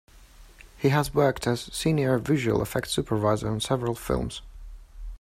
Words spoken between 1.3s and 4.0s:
as senior visual effects supervisor on several